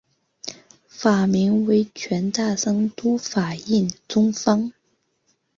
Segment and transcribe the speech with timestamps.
[0.87, 4.73] 法名为权大僧都法印宗方。